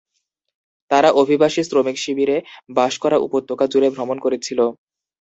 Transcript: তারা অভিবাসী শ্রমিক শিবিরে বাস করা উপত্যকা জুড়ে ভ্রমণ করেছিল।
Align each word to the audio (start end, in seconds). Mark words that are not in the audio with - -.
তারা 0.91 1.09
অভিবাসী 1.21 1.61
শ্রমিক 1.63 1.97
শিবিরে 2.03 2.37
বাস 2.77 2.93
করা 3.03 3.17
উপত্যকা 3.27 3.65
জুড়ে 3.71 3.89
ভ্রমণ 3.91 4.17
করেছিল। 4.25 4.59